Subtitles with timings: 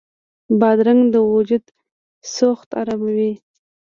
[0.59, 1.63] بادرنګ د وجود
[2.35, 3.31] سوخت اراموي.